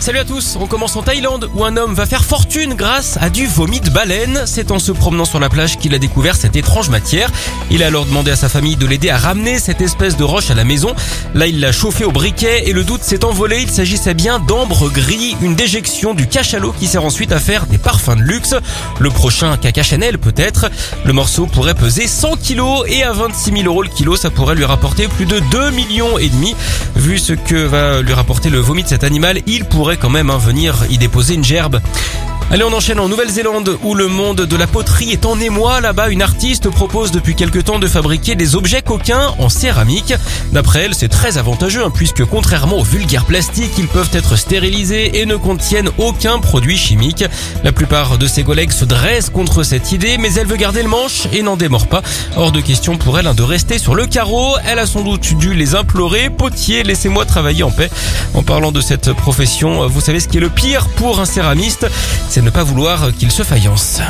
[0.00, 3.30] Salut à tous, on commence en Thaïlande où un homme va faire fortune grâce à
[3.30, 4.42] du vomi de baleine.
[4.46, 7.30] C'est en se promenant sur la plage qu'il a découvert cette étrange matière.
[7.72, 10.50] Il a alors demandé à sa famille de l'aider à ramener cette espèce de roche
[10.50, 10.94] à la maison.
[11.34, 13.62] Là, il l'a chauffé au briquet et le doute s'est envolé.
[13.62, 17.78] Il s'agissait bien d'ambre gris, une déjection du cachalot qui sert ensuite à faire des
[17.78, 18.54] parfums de luxe.
[19.00, 20.70] Le prochain caca Chanel peut-être.
[21.04, 24.54] Le morceau pourrait peser 100 kilos et à 26 000 euros le kilo, ça pourrait
[24.54, 26.54] lui rapporter plus de 2 millions et demi.
[26.94, 30.30] Vu ce que va lui rapporter le vomi de cet animal, il pourrait quand même
[30.30, 31.80] hein, venir y déposer une gerbe.
[32.50, 35.82] Allez, on enchaîne en Nouvelle-Zélande où le monde de la poterie est en émoi.
[35.82, 40.14] Là-bas, une artiste propose depuis quelque temps de fabriquer des objets coquins en céramique.
[40.52, 45.20] D'après elle, c'est très avantageux hein, puisque contrairement aux vulgaires plastiques, ils peuvent être stérilisés
[45.20, 47.22] et ne contiennent aucun produit chimique.
[47.64, 50.88] La plupart de ses collègues se dressent contre cette idée, mais elle veut garder le
[50.88, 52.00] manche et n'en démord pas.
[52.34, 54.56] Hors de question pour elle de rester sur le carreau.
[54.66, 56.30] Elle a sans doute dû les implorer.
[56.30, 57.90] Potier, laissez-moi travailler en paix.
[58.32, 61.86] En parlant de cette profession, vous savez ce qui est le pire pour un céramiste?
[62.38, 64.00] C'est ne pas vouloir qu'il se faïence.